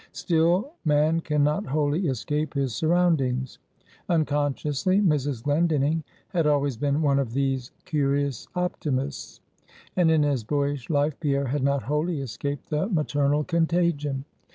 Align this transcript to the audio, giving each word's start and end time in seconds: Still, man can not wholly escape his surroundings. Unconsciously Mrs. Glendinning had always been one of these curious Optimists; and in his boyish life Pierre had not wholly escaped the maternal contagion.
Still, 0.13 0.71
man 0.83 1.19
can 1.21 1.43
not 1.43 1.67
wholly 1.67 2.07
escape 2.07 2.55
his 2.55 2.73
surroundings. 2.73 3.59
Unconsciously 4.09 4.99
Mrs. 4.99 5.43
Glendinning 5.43 6.03
had 6.29 6.47
always 6.47 6.75
been 6.75 7.03
one 7.03 7.19
of 7.19 7.33
these 7.33 7.69
curious 7.85 8.47
Optimists; 8.55 9.41
and 9.95 10.09
in 10.09 10.23
his 10.23 10.43
boyish 10.43 10.89
life 10.89 11.19
Pierre 11.19 11.45
had 11.45 11.61
not 11.61 11.83
wholly 11.83 12.19
escaped 12.19 12.71
the 12.71 12.89
maternal 12.89 13.43
contagion. 13.43 14.25